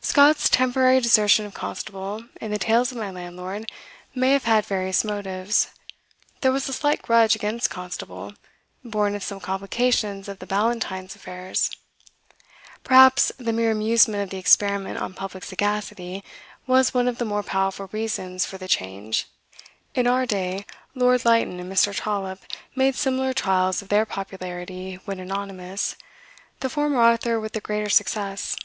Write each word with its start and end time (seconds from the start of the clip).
Scott's 0.00 0.48
temporary 0.48 1.00
desertion 1.00 1.46
of 1.46 1.54
Constable 1.54 2.24
in 2.40 2.50
the 2.50 2.58
"Tales 2.58 2.90
of 2.90 2.98
my 2.98 3.12
Landlord" 3.12 3.70
may 4.12 4.32
have 4.32 4.42
had 4.42 4.66
various 4.66 5.04
motives. 5.04 5.68
There 6.40 6.50
was 6.50 6.68
a 6.68 6.72
slight 6.72 7.00
grudge 7.00 7.36
against 7.36 7.70
Constable, 7.70 8.32
born 8.84 9.14
of 9.14 9.22
some 9.22 9.38
complications 9.38 10.26
of 10.26 10.40
the 10.40 10.48
Ballantynes' 10.48 11.14
affairs. 11.14 11.70
Perhaps 12.82 13.30
the 13.38 13.52
mere 13.52 13.70
amusement 13.70 14.24
of 14.24 14.30
the 14.30 14.36
experiment 14.36 14.98
on 14.98 15.14
public 15.14 15.44
sagacity 15.44 16.24
was 16.66 16.92
one 16.92 17.06
of 17.06 17.18
the 17.18 17.24
more 17.24 17.44
powerful 17.44 17.88
reasons 17.92 18.44
for 18.44 18.58
the 18.58 18.66
change. 18.66 19.28
In 19.94 20.08
our 20.08 20.26
day 20.26 20.66
Lord 20.92 21.24
Lytton 21.24 21.60
and 21.60 21.72
Mr. 21.72 21.94
Trollope 21.94 22.40
made 22.74 22.96
similar 22.96 23.32
trials 23.32 23.80
of 23.80 23.90
their 23.90 24.06
popularity 24.06 24.96
when 25.04 25.20
anonymous, 25.20 25.94
the 26.58 26.68
former 26.68 27.00
author 27.00 27.38
with 27.38 27.52
the 27.52 27.60
greater 27.60 27.88
success. 27.88 28.56